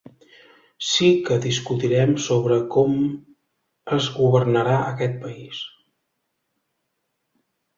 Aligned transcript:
Sí 0.91 1.09
que 1.27 1.35
discutirem 1.43 2.13
sobre 2.27 2.57
com 2.77 2.97
es 3.99 4.09
governarà 4.17 4.79
aquest 4.87 5.21
país. 5.27 5.61